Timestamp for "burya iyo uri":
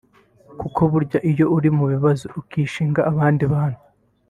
0.91-1.69